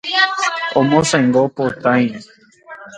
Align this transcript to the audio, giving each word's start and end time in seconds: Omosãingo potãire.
Omosãingo 0.79 1.41
potãire. 1.57 2.19